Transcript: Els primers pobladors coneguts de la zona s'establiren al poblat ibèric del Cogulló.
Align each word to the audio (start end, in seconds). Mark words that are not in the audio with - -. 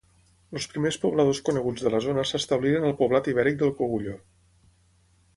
Els 0.59 0.65
primers 0.69 0.95
pobladors 1.01 1.41
coneguts 1.49 1.83
de 1.87 1.91
la 1.95 1.99
zona 2.05 2.23
s'establiren 2.29 2.87
al 2.87 2.95
poblat 3.01 3.29
ibèric 3.33 3.59
del 3.61 3.75
Cogulló. 3.83 4.15